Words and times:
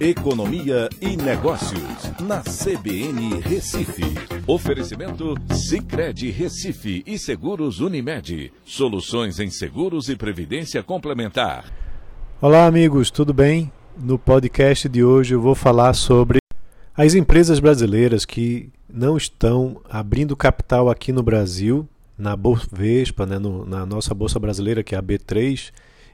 Economia 0.00 0.88
e 0.98 1.14
Negócios, 1.14 2.10
na 2.22 2.40
CBN 2.40 3.38
Recife. 3.42 4.02
Oferecimento 4.46 5.34
Cicred 5.52 6.30
Recife 6.30 7.02
e 7.06 7.18
Seguros 7.18 7.80
Unimed. 7.80 8.50
Soluções 8.64 9.38
em 9.38 9.50
seguros 9.50 10.08
e 10.08 10.16
previdência 10.16 10.82
complementar. 10.82 11.70
Olá, 12.40 12.64
amigos, 12.64 13.10
tudo 13.10 13.34
bem? 13.34 13.70
No 13.94 14.18
podcast 14.18 14.88
de 14.88 15.04
hoje 15.04 15.34
eu 15.34 15.40
vou 15.42 15.54
falar 15.54 15.92
sobre 15.92 16.38
as 16.96 17.12
empresas 17.12 17.60
brasileiras 17.60 18.24
que 18.24 18.70
não 18.88 19.18
estão 19.18 19.82
abrindo 19.86 20.34
capital 20.34 20.88
aqui 20.88 21.12
no 21.12 21.22
Brasil, 21.22 21.86
na 22.16 22.34
Bovespa, 22.34 23.26
né, 23.26 23.38
no, 23.38 23.66
na 23.66 23.84
nossa 23.84 24.14
bolsa 24.14 24.38
brasileira, 24.38 24.82
que 24.82 24.94
é 24.94 24.98
a 24.98 25.02
B3, 25.02 25.70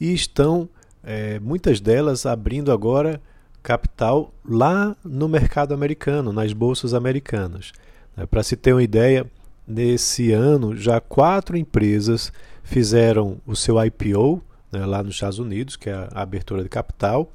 e 0.00 0.12
estão, 0.12 0.68
é, 1.04 1.38
muitas 1.38 1.80
delas, 1.80 2.26
abrindo 2.26 2.72
agora 2.72 3.22
capital 3.62 4.32
lá 4.44 4.96
no 5.04 5.28
mercado 5.28 5.74
americano, 5.74 6.32
nas 6.32 6.52
bolsas 6.52 6.94
americanas. 6.94 7.72
É, 8.16 8.26
Para 8.26 8.42
se 8.42 8.56
ter 8.56 8.72
uma 8.72 8.82
ideia, 8.82 9.26
nesse 9.66 10.32
ano 10.32 10.76
já 10.76 11.00
quatro 11.00 11.56
empresas 11.56 12.32
fizeram 12.64 13.40
o 13.46 13.54
seu 13.54 13.82
IPO 13.84 14.42
né, 14.72 14.84
lá 14.84 15.02
nos 15.02 15.14
Estados 15.14 15.38
Unidos, 15.38 15.76
que 15.76 15.90
é 15.90 15.94
a 15.94 16.22
abertura 16.22 16.62
de 16.62 16.68
capital, 16.68 17.32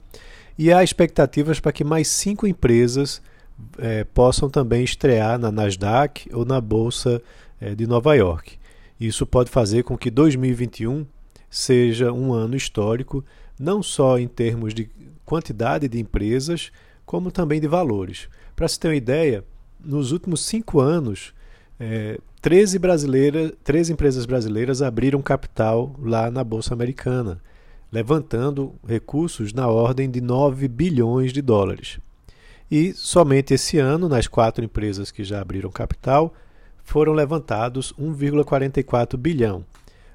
e 0.57 0.71
há 0.71 0.83
expectativas 0.83 1.59
para 1.59 1.71
que 1.71 1.83
mais 1.83 2.07
cinco 2.07 2.45
empresas 2.45 3.21
é, 3.77 4.03
possam 4.03 4.49
também 4.49 4.83
estrear 4.83 5.39
na 5.39 5.51
Nasdaq 5.51 6.29
ou 6.33 6.45
na 6.45 6.61
Bolsa 6.61 7.21
é, 7.59 7.73
de 7.73 7.87
Nova 7.87 8.15
York. 8.15 8.57
Isso 8.99 9.25
pode 9.25 9.49
fazer 9.49 9.83
com 9.83 9.97
que 9.97 10.11
2021 10.11 11.05
seja 11.49 12.11
um 12.11 12.33
ano 12.33 12.55
histórico, 12.55 13.23
não 13.59 13.83
só 13.83 14.17
em 14.17 14.27
termos 14.27 14.73
de 14.73 14.89
quantidade 15.33 15.87
de 15.87 15.99
empresas, 15.99 16.71
como 17.07 17.31
também 17.31 17.59
de 17.59 17.67
valores. 17.67 18.29
Para 18.55 18.67
se 18.67 18.79
ter 18.79 18.89
uma 18.89 18.95
ideia, 18.95 19.43
nos 19.83 20.11
últimos 20.11 20.45
cinco 20.45 20.79
anos, 20.79 21.33
é, 21.79 22.19
13, 22.39 22.77
brasileira, 22.77 23.51
13 23.63 23.93
empresas 23.93 24.27
brasileiras 24.27 24.83
abriram 24.83 25.23
capital 25.23 25.95
lá 25.99 26.29
na 26.29 26.43
Bolsa 26.43 26.75
Americana, 26.75 27.41
levantando 27.91 28.75
recursos 28.87 29.53
na 29.53 29.67
ordem 29.67 30.07
de 30.07 30.21
9 30.21 30.67
bilhões 30.67 31.33
de 31.33 31.41
dólares. 31.41 31.97
E 32.69 32.93
somente 32.93 33.55
esse 33.55 33.79
ano, 33.79 34.07
nas 34.07 34.27
quatro 34.27 34.63
empresas 34.63 35.09
que 35.09 35.23
já 35.23 35.41
abriram 35.41 35.71
capital, 35.71 36.31
foram 36.83 37.11
levantados 37.11 37.91
1,44 37.99 39.17
bilhão. 39.17 39.65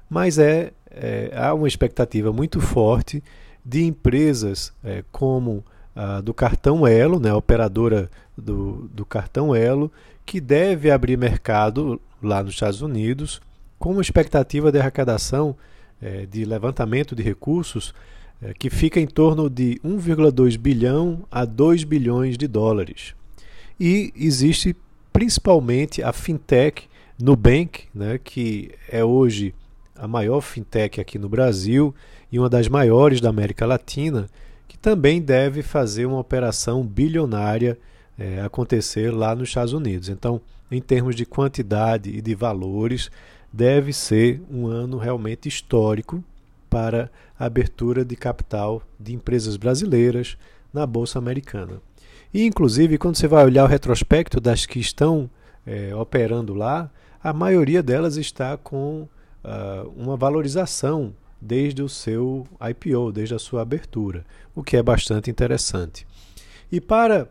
Mas 0.09 0.39
é, 0.39 0.71
é, 0.89 1.29
há 1.35 1.53
uma 1.53 1.67
expectativa 1.67 2.31
muito 2.31 2.61
forte 2.61 3.21
de 3.63 3.83
empresas 3.83 4.73
é, 4.83 5.03
como 5.11 5.63
a 5.95 6.21
do 6.21 6.33
cartão 6.33 6.87
Elo, 6.87 7.19
né, 7.19 7.33
operadora 7.33 8.09
do, 8.37 8.89
do 8.93 9.05
cartão 9.05 9.55
Elo, 9.55 9.91
que 10.25 10.39
deve 10.39 10.91
abrir 10.91 11.17
mercado 11.17 11.99
lá 12.21 12.43
nos 12.43 12.53
Estados 12.53 12.81
Unidos, 12.81 13.41
com 13.77 13.91
uma 13.91 14.01
expectativa 14.01 14.71
de 14.71 14.79
arrecadação 14.79 15.55
é, 16.01 16.25
de 16.25 16.45
levantamento 16.45 17.15
de 17.15 17.23
recursos 17.23 17.93
é, 18.41 18.53
que 18.53 18.69
fica 18.69 18.99
em 18.99 19.07
torno 19.07 19.49
de 19.49 19.79
1,2 19.83 20.57
bilhão 20.57 21.25
a 21.31 21.45
2 21.45 21.83
bilhões 21.83 22.37
de 22.37 22.47
dólares. 22.47 23.13
E 23.79 24.13
existe 24.15 24.75
principalmente 25.11 26.01
a 26.03 26.13
fintech 26.13 26.87
Nubank, 27.21 27.85
né, 27.93 28.17
que 28.17 28.71
é 28.89 29.03
hoje 29.03 29.53
a 29.99 30.07
maior 30.07 30.41
fintech 30.41 30.99
aqui 31.01 31.19
no 31.19 31.27
Brasil 31.27 31.93
e 32.31 32.39
uma 32.39 32.49
das 32.49 32.67
maiores 32.67 33.19
da 33.19 33.29
América 33.29 33.65
Latina, 33.65 34.27
que 34.67 34.77
também 34.77 35.21
deve 35.21 35.61
fazer 35.61 36.05
uma 36.05 36.19
operação 36.19 36.83
bilionária 36.85 37.77
é, 38.17 38.41
acontecer 38.41 39.11
lá 39.11 39.35
nos 39.35 39.49
Estados 39.49 39.73
Unidos. 39.73 40.09
Então, 40.09 40.41
em 40.71 40.81
termos 40.81 41.15
de 41.15 41.25
quantidade 41.25 42.09
e 42.09 42.21
de 42.21 42.33
valores, 42.33 43.09
deve 43.51 43.91
ser 43.91 44.41
um 44.49 44.67
ano 44.67 44.97
realmente 44.97 45.49
histórico 45.49 46.23
para 46.69 47.11
a 47.37 47.45
abertura 47.45 48.05
de 48.05 48.15
capital 48.15 48.81
de 48.99 49.13
empresas 49.13 49.57
brasileiras 49.57 50.37
na 50.73 50.85
Bolsa 50.85 51.17
Americana. 51.17 51.81
E, 52.33 52.45
inclusive, 52.45 52.97
quando 52.97 53.15
você 53.15 53.27
vai 53.27 53.43
olhar 53.43 53.63
o 53.63 53.67
retrospecto 53.67 54.39
das 54.39 54.65
que 54.65 54.79
estão 54.79 55.29
é, 55.65 55.95
operando 55.95 56.53
lá, 56.53 56.89
a 57.21 57.33
maioria 57.33 57.81
delas 57.81 58.17
está 58.17 58.55
com 58.55 59.07
uh, 59.43 59.89
uma 59.95 60.17
valorização 60.17 61.13
desde 61.41 61.81
o 61.81 61.89
seu 61.89 62.45
IPO, 62.69 63.11
desde 63.11 63.35
a 63.35 63.39
sua 63.39 63.61
abertura, 63.61 64.25
o 64.53 64.63
que 64.63 64.75
é 64.75 64.83
bastante 64.83 65.29
interessante. 65.29 66.05
E 66.71 66.81
para 66.81 67.29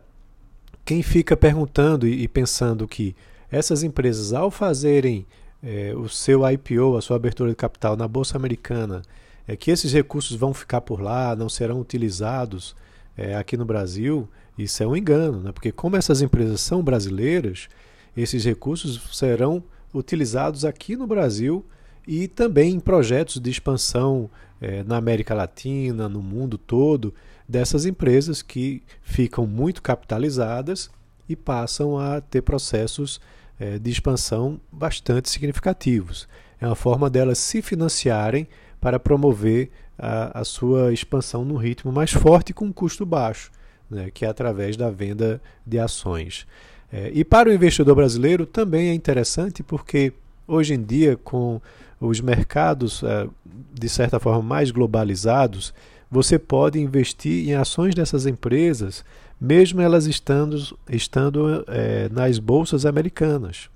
quem 0.83 1.03
fica 1.03 1.37
perguntando 1.37 2.07
e 2.07 2.27
pensando 2.27 2.87
que 2.87 3.15
essas 3.51 3.83
empresas, 3.83 4.33
ao 4.33 4.49
fazerem 4.49 5.25
é, 5.61 5.93
o 5.95 6.07
seu 6.09 6.41
IPO, 6.49 6.97
a 6.97 7.01
sua 7.01 7.15
abertura 7.15 7.49
de 7.49 7.55
capital 7.55 7.95
na 7.95 8.07
Bolsa 8.07 8.37
Americana, 8.37 9.01
é 9.47 9.55
que 9.55 9.71
esses 9.71 9.91
recursos 9.93 10.35
vão 10.37 10.53
ficar 10.53 10.81
por 10.81 11.01
lá, 11.01 11.35
não 11.35 11.49
serão 11.49 11.79
utilizados 11.79 12.75
é, 13.17 13.35
aqui 13.35 13.57
no 13.57 13.65
Brasil, 13.65 14.27
isso 14.57 14.81
é 14.83 14.87
um 14.87 14.95
engano, 14.95 15.41
né? 15.41 15.51
porque 15.51 15.71
como 15.71 15.95
essas 15.95 16.21
empresas 16.21 16.61
são 16.61 16.83
brasileiras, 16.83 17.67
esses 18.15 18.45
recursos 18.45 19.17
serão 19.17 19.63
utilizados 19.93 20.65
aqui 20.65 20.95
no 20.95 21.07
Brasil 21.07 21.65
e 22.07 22.27
também 22.27 22.73
em 22.73 22.79
projetos 22.79 23.39
de 23.39 23.49
expansão 23.49 24.29
é, 24.61 24.83
na 24.83 24.97
América 24.97 25.33
Latina, 25.33 26.09
no 26.09 26.21
mundo 26.21 26.57
todo, 26.57 27.13
dessas 27.47 27.85
empresas 27.85 28.41
que 28.41 28.83
ficam 29.01 29.47
muito 29.47 29.81
capitalizadas 29.81 30.89
e 31.27 31.35
passam 31.35 31.97
a 31.97 32.21
ter 32.21 32.41
processos 32.41 33.19
é, 33.59 33.77
de 33.77 33.89
expansão 33.89 34.59
bastante 34.71 35.29
significativos. 35.29 36.27
É 36.59 36.65
uma 36.65 36.75
forma 36.75 37.09
delas 37.09 37.37
se 37.37 37.61
financiarem 37.61 38.47
para 38.79 38.99
promover 38.99 39.69
a, 39.97 40.41
a 40.41 40.43
sua 40.43 40.93
expansão 40.93 41.43
num 41.43 41.57
ritmo 41.57 41.91
mais 41.91 42.11
forte 42.11 42.53
com 42.53 42.65
um 42.65 42.71
custo 42.71 43.05
baixo, 43.05 43.51
né, 43.89 44.09
que 44.13 44.25
é 44.25 44.29
através 44.29 44.77
da 44.77 44.89
venda 44.89 45.41
de 45.65 45.77
ações. 45.77 46.47
É, 46.91 47.11
e 47.13 47.23
para 47.23 47.49
o 47.49 47.53
investidor 47.53 47.95
brasileiro 47.95 48.45
também 48.45 48.89
é 48.89 48.93
interessante 48.93 49.61
porque 49.61 50.13
hoje 50.49 50.73
em 50.73 50.81
dia, 50.81 51.15
com 51.15 51.61
os 52.01 52.19
mercados 52.19 53.03
é, 53.03 53.27
de 53.73 53.89
certa 53.89 54.19
forma 54.19 54.41
mais 54.41 54.71
globalizados, 54.71 55.73
você 56.09 56.39
pode 56.39 56.79
investir 56.79 57.47
em 57.47 57.53
ações 57.53 57.93
dessas 57.93 58.25
empresas, 58.25 59.05
mesmo 59.39 59.79
elas 59.79 60.07
estando, 60.07 60.57
estando 60.89 61.63
é, 61.67 62.09
nas 62.09 62.39
bolsas 62.39 62.85
americanas. 62.85 63.69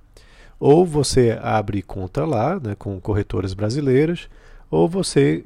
Ou 0.59 0.85
você 0.85 1.37
abre 1.41 1.81
conta 1.81 2.25
lá, 2.25 2.59
né, 2.59 2.75
com 2.75 2.99
corretoras 2.99 3.53
brasileiras, 3.53 4.27
ou 4.71 4.87
você 4.87 5.43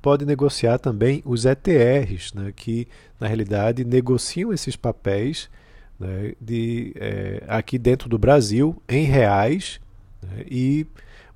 pode 0.00 0.24
negociar 0.24 0.78
também 0.78 1.22
os 1.24 1.44
ETRs, 1.44 2.32
né, 2.34 2.52
que 2.54 2.88
na 3.20 3.26
realidade 3.26 3.84
negociam 3.84 4.52
esses 4.52 4.74
papéis 4.74 5.48
né, 6.00 6.32
de, 6.40 6.92
é, 6.96 7.42
aqui 7.46 7.78
dentro 7.78 8.08
do 8.08 8.18
Brasil 8.18 8.76
em 8.88 9.04
reais 9.04 9.80
e 10.50 10.86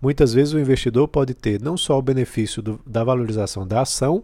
muitas 0.00 0.32
vezes 0.32 0.54
o 0.54 0.58
investidor 0.58 1.08
pode 1.08 1.34
ter 1.34 1.60
não 1.60 1.76
só 1.76 1.98
o 1.98 2.02
benefício 2.02 2.62
do, 2.62 2.80
da 2.86 3.04
valorização 3.04 3.66
da 3.66 3.82
ação, 3.82 4.22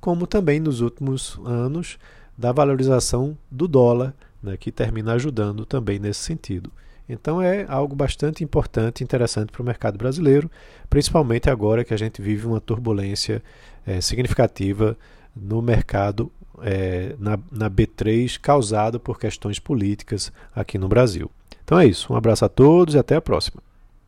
como 0.00 0.26
também 0.26 0.60
nos 0.60 0.80
últimos 0.80 1.38
anos 1.44 1.98
da 2.36 2.52
valorização 2.52 3.36
do 3.50 3.68
dólar, 3.68 4.14
né, 4.42 4.56
que 4.56 4.72
termina 4.72 5.12
ajudando 5.12 5.66
também 5.66 5.98
nesse 5.98 6.20
sentido. 6.20 6.72
Então 7.08 7.42
é 7.42 7.66
algo 7.68 7.94
bastante 7.94 8.44
importante 8.44 9.00
e 9.00 9.04
interessante 9.04 9.50
para 9.50 9.60
o 9.60 9.64
mercado 9.64 9.98
brasileiro, 9.98 10.50
principalmente 10.88 11.50
agora 11.50 11.84
que 11.84 11.92
a 11.92 11.96
gente 11.96 12.22
vive 12.22 12.46
uma 12.46 12.60
turbulência 12.60 13.42
é, 13.86 14.00
significativa 14.00 14.96
no 15.34 15.60
mercado 15.60 16.30
é, 16.62 17.14
na, 17.18 17.38
na 17.50 17.70
B3 17.70 18.38
causada 18.40 18.98
por 18.98 19.18
questões 19.18 19.58
políticas 19.58 20.32
aqui 20.54 20.78
no 20.78 20.88
Brasil. 20.88 21.30
Então 21.64 21.78
é 21.78 21.86
isso. 21.86 22.12
Um 22.12 22.16
abraço 22.16 22.44
a 22.44 22.48
todos 22.48 22.94
e 22.94 22.98
até 22.98 23.16
a 23.16 23.20
próxima. 23.20 23.60